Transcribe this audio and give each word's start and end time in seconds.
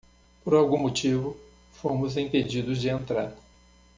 Por 0.43 0.55
algum 0.55 0.79
motivo,? 0.79 1.37
fomos 1.73 2.17
impedidos 2.17 2.81
de 2.81 2.89
entrar. 2.89 3.37